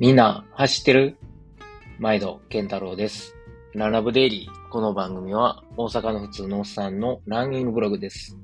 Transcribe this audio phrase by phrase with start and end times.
[0.00, 1.18] みんな走ってる？
[1.98, 3.36] 毎度健太郎です。
[3.74, 4.70] ランラブデイリー。
[4.70, 8.34] この番組は大阪の普通のおっさんのランニングブログです。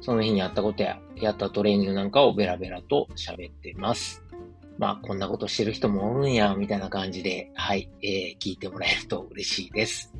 [0.00, 4.24] その日にあったことややったトレーニングなんかをベラベラと喋ってます。
[4.78, 10.14] まあこんなことしてる人もおるんや、みたいな感じで、はい、えー、聞いてもらえると嬉しいです。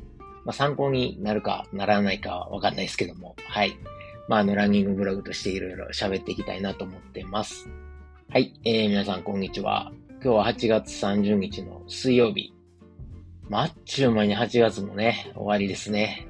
[0.45, 3.75] まあ参考になるかならないかはわかんないですけども、はい。
[4.27, 7.67] まああのランニングブログとしていろいろ喋っていきたいなと思ってます。
[8.29, 9.91] はい、えー、皆さんこんにちは。
[10.19, 12.51] 今日は8月30日の水曜日。
[13.49, 16.27] ま、っちゅう間に8月もね、終わりですね。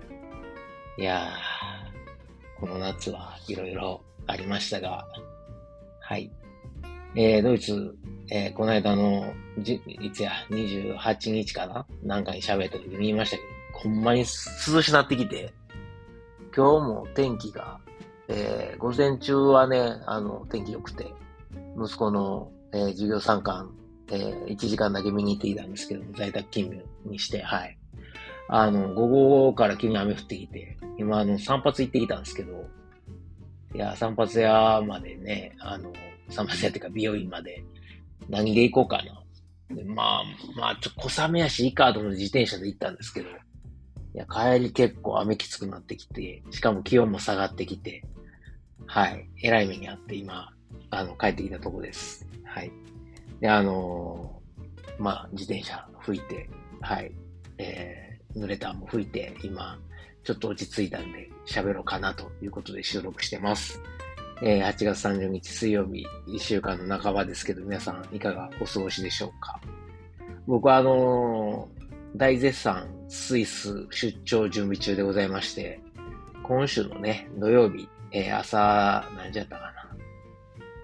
[0.97, 5.07] いやー、この夏はいろいろありましたが、
[6.01, 6.29] はい。
[7.15, 7.95] えー、ドイツ、
[8.29, 11.87] えー、この間の、じ、いつや、28日かな？
[12.03, 15.53] なんかに喋った時に言いましたけど、ほんまに涼しなってきて、
[16.53, 17.79] 今日も天気が、
[18.27, 21.13] えー、午前中はね、あの、天気良くて、
[21.81, 23.73] 息子の、えー授業参観、
[24.11, 27.77] えー1時間だけ見に行ってきたんですけど、在宅勤務にして、はい。
[28.49, 32.65] あの、午後から急に雨降ってきて、今、あの、散髪行ってきたんですけど、
[33.75, 35.91] いや、散髪屋までね、あの、
[36.29, 37.63] 散髪屋っていうか美容院まで、
[38.29, 39.23] 何で行こうかな。
[39.75, 40.23] でまあ、
[40.55, 43.31] まあ、ちょ小雨やしいいかと思って自転車で行ったんですけど、い
[44.13, 48.03] や、帰り結構雨きつくなってきて、しかも気温も下がってきて、
[48.85, 50.49] はい、えらい目にあって今、
[50.89, 52.25] あの、帰ってきたとこです。
[52.45, 52.71] はい。
[53.39, 56.49] で、あのーまあ、自転車拭いて、
[56.81, 57.11] はい、
[57.57, 59.77] えー、濡れたも拭いて、今、
[60.23, 63.81] ちょっと落ち着いたんで、喋ろうかなということで収録してます。
[64.41, 69.59] えー、8月30日水曜日、1週間の半ばですけど、皆さんいかがお過ごしでしょうか？
[70.45, 71.77] 僕はあのー
[72.15, 75.79] 大絶賛スイス出張準備中でございまして、
[76.41, 79.86] 今週のね、土曜日、えー朝、何時やったかな？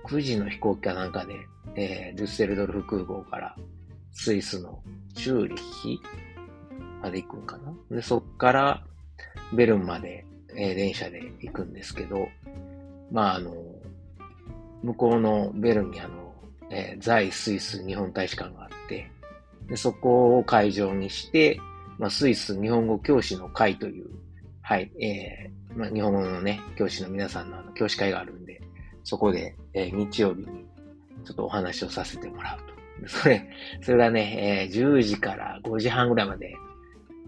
[0.06, 1.36] 9時の飛行機かなんかで、
[1.76, 3.56] えー、デュッセルドルフ空港から
[4.12, 4.80] スイスの
[5.16, 6.00] チューリッヒ
[7.02, 7.74] まで行くんかな？
[7.96, 8.84] で、そっから
[9.54, 12.28] ベルンまで、えー電車で行くんですけど、
[13.12, 13.54] まあ、あの、
[14.84, 16.34] 向こうのベルンにあの、
[16.70, 19.10] えー在スイス日本大使館があって、
[19.68, 21.60] でそこを会場にして、
[21.98, 24.08] まあ、スイス日本語教師の会という、
[24.62, 28.62] はい、えーまあ、日本語のね、教師の皆さんのあの教師会があるんで、
[29.04, 30.66] そこで、えー日曜日に
[31.26, 32.58] ちょっとお話をさせてもらう
[33.04, 33.10] と。
[33.10, 33.50] それ、
[33.82, 36.56] それがね、えー10時から5時半ぐらいまで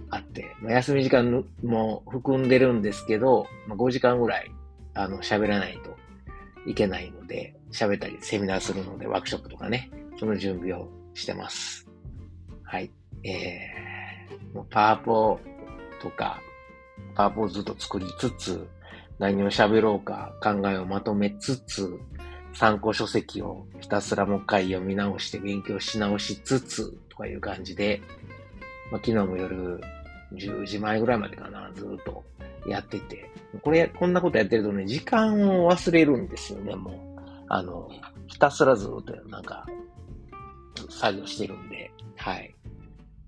[0.10, 4.52] あって、まあ、休み時間も含んでるんですけど、まあ、5時間ぐらい、
[4.94, 5.96] あの、喋らないと
[6.70, 11.88] いけないので、喋ったりセミナーするので、ワークショップとかね、その準備をしてます。
[12.64, 12.92] はい。
[13.24, 15.40] えー、パワポ
[16.02, 16.42] とか、
[17.16, 18.68] パワポをずっと作りつつ、
[19.20, 22.00] 何を喋ろうか考えをまとめつつ、
[22.54, 28.02] 参考書籍をひたすらもう一回読み直して勉強し直しつつ、とかいう感じで、
[28.92, 29.82] まあ、昨日も夜
[30.34, 32.24] 10時前ぐらいまでかな、ずっと
[32.68, 33.30] やってて。
[33.62, 36.96] これ、こんなことやってるとね、時間を忘れるんですよね、もう。
[37.48, 37.90] あの、
[38.28, 39.66] ひたすらずっとなんか、
[40.90, 42.54] 作業してるんで、はい。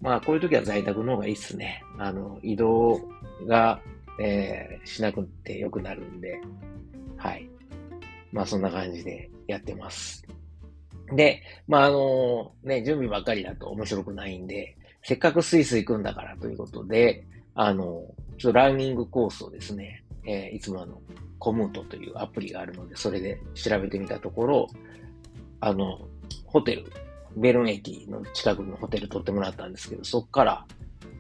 [0.01, 1.83] まあ、こういう時は在宅の方がいいっすね。
[1.97, 2.99] あの、移動
[3.47, 3.79] が、
[4.19, 6.39] えーしなくてよくなるんで、
[7.17, 7.49] はい。
[8.31, 10.23] まあ、そんな感じでやってます。
[11.15, 17.25] で、まあ、あのね、準備ばっかりだと面白くないんで、せっかくスイス行くんだからということで、
[17.55, 18.03] あの、
[18.37, 21.01] ちょっとランニングコースをですね、えーいつもあの、
[21.39, 24.67] コムートというアプリがあるので、それで調べてみたところ、
[25.59, 26.07] あの、
[26.45, 26.85] ホテル、
[27.35, 30.65] ベルン駅の近くのホテル取ってもらったんですけど、そこから、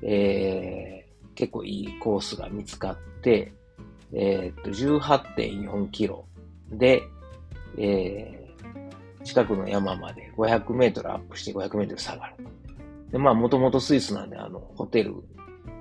[0.01, 1.06] えー
[1.37, 3.53] 結構いいコースが見つかって、
[4.11, 6.25] えーっと、18.4キロ
[6.71, 7.03] で、
[7.77, 8.37] えー
[9.27, 12.35] 近くの山まで500メートルアップして500メートル下がる。
[13.11, 15.15] で、まあ、もともとスイスなんで、あの、ホテル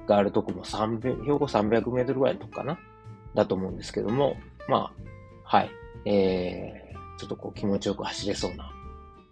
[0.09, 2.77] があるとこも300、標高300メートルぐらいのとこかな？
[3.35, 4.37] だと思うんですけども、
[4.69, 4.93] ま
[5.45, 5.71] あ、はい。
[6.07, 8.73] えー、ちょっとこう気持ちよく走れそうな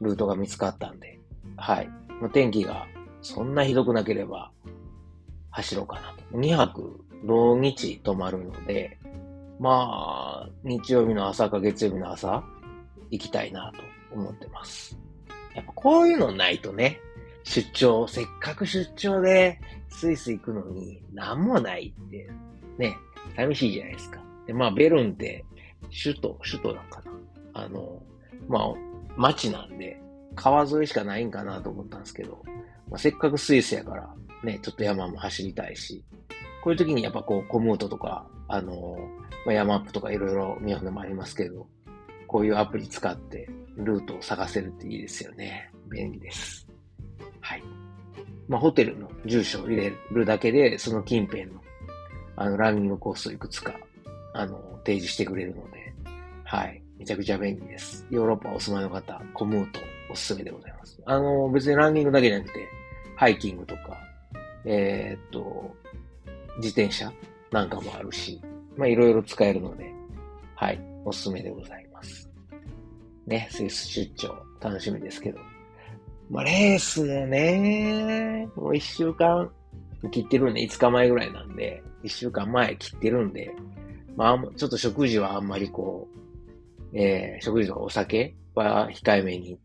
[0.00, 1.18] ルートが見つかったんで、
[1.56, 1.90] はい。
[2.32, 2.86] 天気が
[3.20, 4.52] そんなひどくなければ
[5.54, 6.36] 走ろうかなと。
[6.36, 8.98] 2泊同日泊まるので、
[9.60, 12.42] まあ、日曜日の朝か月曜日の朝
[13.10, 14.98] 行きたいなと思ってます。
[15.54, 17.00] やっぱこういうのないとね、
[17.44, 22.28] 出張、せっかく出張でスイス行くのに何もないって、
[22.76, 22.96] ね、
[23.36, 24.20] 寂しいじゃないですか。
[24.48, 25.44] で、まあ、ベルンって
[26.02, 27.12] 首都、首都なんかな。
[27.62, 28.02] あの、
[28.48, 28.74] まあ、
[29.16, 30.00] 街なんで、
[30.34, 32.42] 川沿いしかないんかなと思ったんですけど、
[32.90, 34.12] まあ、せっかくスイスやから、
[34.44, 36.04] ね、ちょっと山も走りたいし、
[36.62, 38.96] こういう時にやっぱこう、コムートとか、あの、
[39.46, 41.66] まあ、山アップとかいろいろ日本でもありますけど、
[42.26, 45.70] こういうアプリ使ってルートを探せるっていいですよね。
[45.90, 46.66] 便利です。
[47.40, 47.62] はい。
[48.48, 51.60] まあ、ホテルの住所を入れるだけで、その近辺の、
[52.36, 53.74] あの、ランニングコースをいくつか、
[54.32, 55.94] あの、提示してくれるので、
[56.44, 56.82] はい。
[56.98, 58.06] めちゃくちゃ便利です。
[58.10, 59.80] ヨーロッパお住まいの方、コムート
[60.10, 61.00] おすすめでございます。
[61.06, 62.68] あの、別にランニングだけじゃなくて、
[63.16, 63.98] ハイキングとか、
[64.64, 65.74] えー、っと、
[66.56, 67.12] 自転車
[67.50, 68.40] なんかもあるし、
[68.76, 69.92] まあ、いろいろ使えるので、
[70.54, 72.28] はい、おすすめでございます。
[73.26, 75.38] ね、スイス出張、楽しみですけど。
[76.30, 79.50] まあ、レースもね、もう一週間
[80.10, 83.54] 切ってるんで、5日前ぐらいなんで、一週間前切ってるんで、
[84.16, 86.08] まあ、ちょっと食事はあんまりこ
[86.92, 89.58] う、えー、食事とかお酒は控えめに、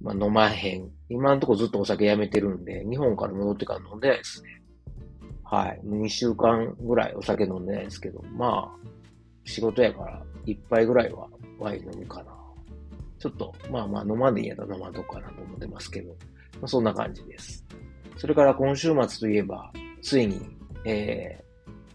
[0.00, 0.90] まあ、飲まへん。
[1.10, 4.62] 今のとこずっとお酒やめてるんで、日本から戻ってから飲んでないですね。
[5.44, 5.80] はい。
[5.84, 8.88] 2週間ぐらいお酒飲んでないですけど、まあ、
[9.44, 11.26] 仕事やから一杯ぐらいは
[11.58, 12.38] ワイン飲むかな。
[13.18, 16.16] ちょっと、まあまあ飲まんでいいやったら飲まんとこかなと思ってますけど、ま
[16.64, 17.64] あ、そんな感じです。
[18.16, 19.72] それから今週末といえば、
[20.02, 20.40] ついに、
[20.84, 21.42] え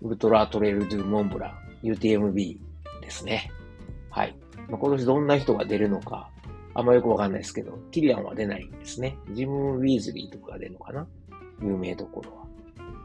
[0.01, 2.57] ー、ウルトラトレイルドゥモンブラン UTMB
[3.01, 3.51] ですね。
[4.09, 4.35] はい。
[4.69, 6.29] まあ、今年どんな人が出るのか、
[6.75, 9.17] あんまよくわかんないですけど、キリアンは出ないんですね。
[9.31, 11.07] ジム・ウィーズリーとかが出るのかな？
[11.61, 12.43] 有名どころは。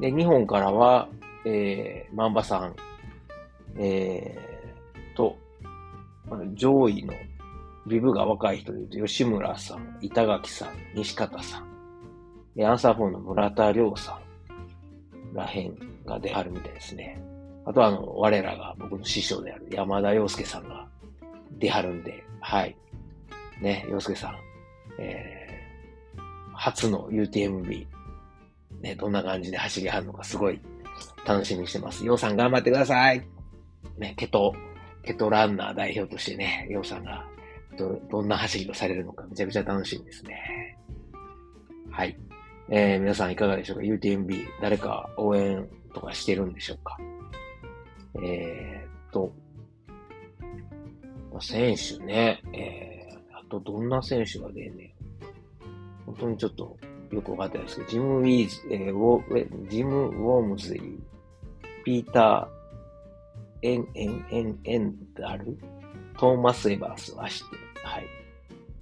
[0.00, 1.08] で、日本からは、
[1.44, 2.74] えー、マンバさん、
[3.78, 5.36] えー、と、
[6.54, 7.12] 上位の
[7.86, 14.18] ビブが若い人で言うと、吉村さん、板垣さん、西方さん、 Answer4の村田亮さ
[15.32, 17.22] んらへんが出はるみたいですね。
[17.64, 20.86] あとは、あの、我らが僕の師匠である山田洋介さんが
[21.58, 22.76] 出はるんで、はい。
[23.60, 24.38] ね、洋介さん、
[25.00, 26.20] えー、
[26.52, 27.86] 初の UTMB、
[28.80, 30.60] ね、どんな感じで走りはるのかすごい
[31.26, 32.04] 楽しみにしてます。
[32.04, 33.26] 洋さん頑張ってください
[33.98, 34.54] ね、ケト、
[35.04, 37.24] ケトランナー代表としてね、洋さんが
[37.76, 40.76] ど、どんな走りをされるのかめちゃくちゃ楽しみですね。
[41.90, 42.16] はい。
[42.70, 46.98] えー、皆さんいかがでしょうか ?UTMB、誰か応援とかしてるんでしょうか？
[48.22, 49.32] えー、っと、
[51.40, 52.97] 選手ね、えー、
[53.48, 54.92] とどんな選手が出んねん
[56.06, 56.76] 本当にちょっと
[57.10, 60.98] よくわかってないですけど、ジム・ウィーズ、えー、ウォジム・ウォームズリー、
[61.84, 65.58] ピーター、エン、エン、エン、エンダル、
[66.18, 67.62] トーマス・エバースは知ってる。
[67.82, 68.06] はい。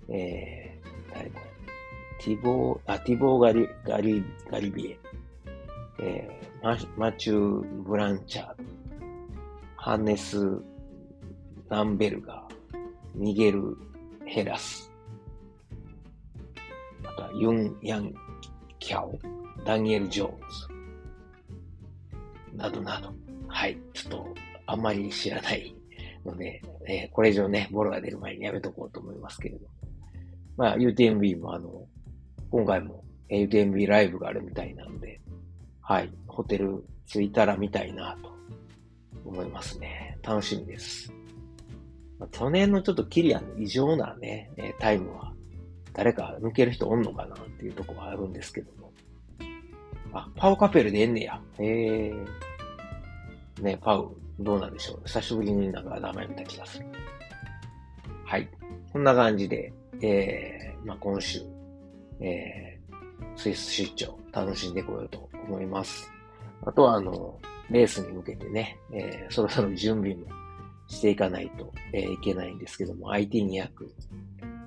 [0.08, 2.24] えー、誰これ。
[2.24, 4.98] ティボー、あ、ティボーガリ、ガリ、ガリビエ。
[6.00, 8.54] えー、ママチュー・ブランチャー。
[9.76, 10.60] ハネス・
[11.68, 12.78] ランベルガー。
[13.14, 13.76] ミゲル・
[14.26, 14.92] ヘラス。
[17.04, 18.12] あとはユン・ヤン・
[18.78, 19.18] キャオ。
[19.64, 20.32] ダニエル・ジョーン
[22.52, 22.56] ズ。
[22.56, 23.12] などなど。
[23.48, 23.78] はい。
[23.94, 24.34] ちょっと、
[24.66, 25.74] あんまり知らない
[26.24, 29.66] ので、えー、これ以上ね、ボロが出る前にやめとこうと思いますけれど。
[30.56, 31.86] まあ、UTMB もあの、
[32.50, 35.20] 今回も UTMB ライブがあるみたいなので、
[35.80, 38.32] はい、ホテル着いたら見たいなと
[39.24, 40.18] 思いますね。
[40.22, 41.12] 楽しみです。
[42.18, 45.32] まあ、去年のちょっとキリアンの異常なね、えタイムは、
[45.92, 48.92] 誰か抜ける人おんのかなっていうとこはあるんですけども。
[50.12, 51.40] あ、パウカペルでえんねや。
[51.58, 52.14] へえ。
[53.62, 55.02] ね、パウ、どうなんでしょう。
[55.06, 56.86] 久しぶりになんか名前見た気がする。
[58.24, 58.48] はい。
[58.92, 61.40] こんな感じで、えー、まあ、今週、
[62.20, 66.10] えー、スイス出張楽しんでこようと思います。
[66.64, 67.38] あとは、あの、
[67.70, 70.26] レースに向けてね、えー、そろそろ準備も
[70.88, 73.68] していかないと、えー、いけないんですけども、IT200、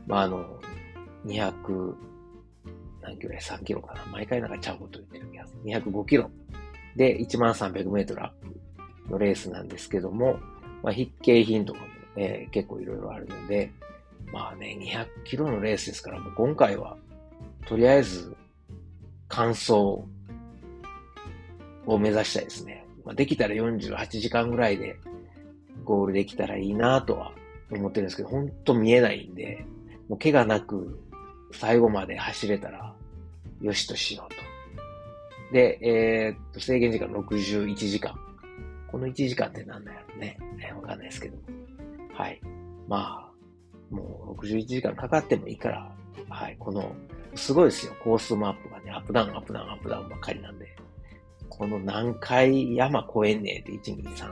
[0.08, 0.60] まあ、あの、
[1.26, 1.96] 200、
[3.02, 4.06] 何キロや3キロかな。
[4.12, 5.62] 毎回なんかちゃうこと言ってる気がする。
[5.64, 6.30] 205キロ
[6.96, 8.30] で1300メートルアッ
[9.08, 10.40] プのレースなんですけども、
[10.84, 11.86] まあ、筆景品とかも、
[12.16, 13.72] えー、結構いろいろあるので、
[14.32, 16.98] まあね、200キロのレースですから、もう今回は、
[17.66, 18.36] とりあえず、
[19.28, 19.74] 完走
[21.86, 22.86] を目指したいですね。
[23.06, 24.98] まあ、できたら48時間ぐらいで
[25.90, 27.32] ゴールできたらいいなとは
[27.72, 29.66] 思ってるんですけど、ほんと見えないんで、
[30.08, 31.00] もう怪我なく
[31.52, 32.94] 最後まで走れたら
[33.60, 35.52] よしとしようと。
[35.52, 38.14] で、えー、っと、制限時間61時間。
[38.92, 40.38] この1時間って何だよね。
[40.58, 41.38] ね、わかんないですけど。
[42.14, 42.40] はい。
[42.88, 45.92] まあ、もう61時間かかってもいいから、
[46.30, 46.56] はい。
[46.60, 46.96] この、
[47.34, 47.96] すごいですよ。
[48.04, 50.68] コースマップがね、アップダウン、アップダウン、アップダウンばっかりなんで。
[51.50, 54.32] この何回山越えんねんって、1、2、3、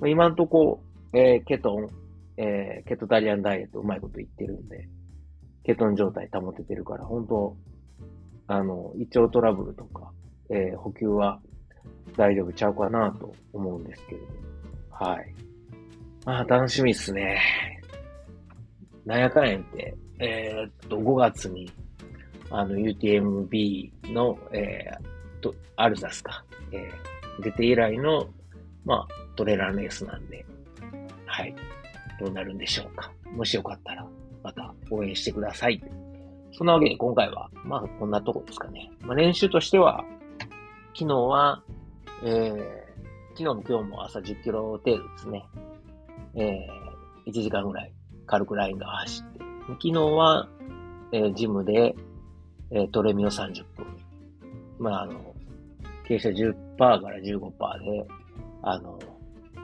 [0.00, 0.82] まあ、今んとこ、
[1.12, 1.88] えー、ケトン、
[2.36, 4.88] えー、ケトタリアンダイエットうまいこと言ってるんで、
[5.64, 7.56] ケトン状態保ててるから、本当
[8.48, 10.10] あの、胃腸トラブルとか、
[10.50, 11.40] えー、補給は
[12.16, 14.26] 大丈夫ちゃうかなと思うんですけれど。
[14.90, 15.34] はい。
[16.24, 17.40] まあ、楽しみっすね。
[19.04, 21.70] なんやかんやんって、えー、っと、5月に、
[22.50, 28.28] あの、UTMB の、えー、と、アルザスか、えー、出て以来の、
[28.84, 30.44] まあ、トレーラーレースなんで、
[31.26, 31.54] はい。
[32.20, 33.10] どうなるんでしょうか。
[33.34, 34.06] もしよかったら、
[34.42, 35.82] また応援してください。
[36.52, 38.90] そんなわけで今回は、まあ、こんなとこですかね。
[39.00, 40.04] まあ、練習としては、
[40.94, 41.62] 昨日は、
[42.24, 42.56] えー、
[43.30, 45.44] 昨日も今日も朝10キロ程度ですね。
[46.34, 47.92] えー、1時間ぐらい
[48.26, 49.38] 軽くラインが走って。
[49.68, 50.48] 昨日は、
[51.12, 51.94] えー、ジムで、
[52.70, 53.86] えー、トレミを30分。
[54.78, 55.34] まあ、あの、
[56.06, 58.06] 傾斜10%から15%で、
[58.62, 58.98] あの、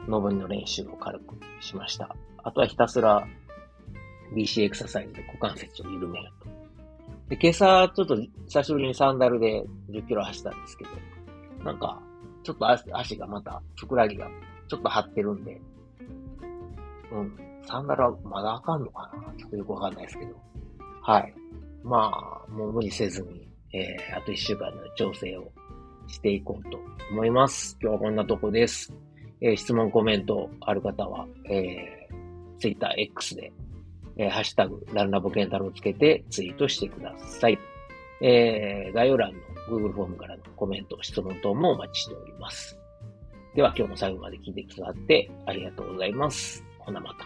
[0.07, 2.15] 上りの練習を軽くしました。
[2.43, 3.27] あとはひたすら
[4.35, 6.49] BC エクササイズで股関節を緩めると。
[7.29, 10.89] で、今朝、ちょっと久しぶりにサンダルで10キロ走ったんですけど、
[11.63, 12.01] なんか、
[12.43, 14.27] ちょっと足がまた、ふくらはぎが
[14.67, 15.61] ちょっと張ってるんで、
[17.11, 17.37] うん、
[17.67, 19.33] サンダルはまだあかんのかな？
[19.37, 20.35] ちょっとよくわかんないですけど。
[21.01, 21.33] はい。
[21.83, 25.51] まあ、もう無理せずに、えー、あと1週間の調整を
[26.09, 26.79] していこうと
[27.11, 27.77] 思います。
[27.81, 28.93] 今日はこんなとこです。
[29.41, 33.53] えー、質問、コメントある方は、えー、Twitter、X で、
[34.17, 37.57] えー、ハッシュタグ、ランラボケンタロウつけてツイートしてください。
[38.21, 39.39] えー、概要欄の
[39.69, 42.77] Google フォームからのコメント、質問等もお待ちしております。
[43.55, 46.63] では今日も最後まで聞いてくださってありがとうございます。
[46.79, 47.25] ほなまた。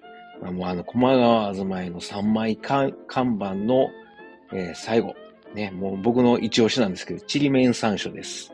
[0.41, 3.89] もうあの、駒川あずまえの3枚看板の、
[4.51, 5.15] えー、最後、
[5.53, 8.51] ね、もう僕の一押しなんですけど、ちりめん山椒です。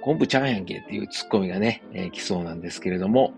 [0.00, 3.34] 昆布ちゃんやんけっていうツッコミがね、えー、来そうなんですけれども、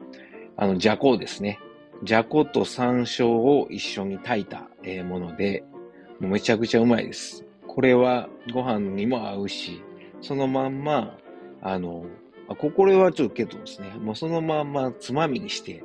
[0.57, 1.59] あの、じゃこですね。
[2.05, 5.65] じゃこと山椒を一緒に炊いた、えー、もので、
[6.21, 7.45] もうめちゃくちゃうまいです。
[7.67, 9.83] これはご飯にも合うし、
[10.21, 11.17] そのまんま、
[11.63, 12.05] あの、
[12.59, 15.85] ここれはちょっとけどですね、もうそのまんまつまみにして、